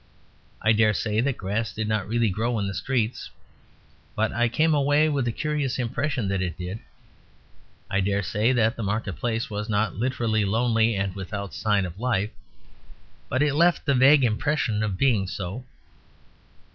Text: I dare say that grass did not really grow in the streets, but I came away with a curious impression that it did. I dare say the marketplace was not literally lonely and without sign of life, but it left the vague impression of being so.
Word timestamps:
I 0.63 0.71
dare 0.71 0.95
say 0.95 1.21
that 1.21 1.37
grass 1.37 1.71
did 1.71 1.87
not 1.87 2.07
really 2.07 2.31
grow 2.31 2.57
in 2.57 2.65
the 2.65 2.73
streets, 2.73 3.29
but 4.15 4.33
I 4.33 4.47
came 4.49 4.73
away 4.73 5.09
with 5.09 5.27
a 5.27 5.31
curious 5.31 5.77
impression 5.77 6.27
that 6.29 6.41
it 6.41 6.57
did. 6.57 6.79
I 7.87 7.99
dare 8.01 8.23
say 8.23 8.51
the 8.51 8.73
marketplace 8.81 9.51
was 9.51 9.69
not 9.69 9.93
literally 9.97 10.43
lonely 10.43 10.95
and 10.95 11.13
without 11.15 11.53
sign 11.53 11.85
of 11.85 11.99
life, 11.99 12.31
but 13.29 13.43
it 13.43 13.53
left 13.53 13.85
the 13.85 13.93
vague 13.93 14.23
impression 14.23 14.81
of 14.81 14.97
being 14.97 15.27
so. 15.27 15.65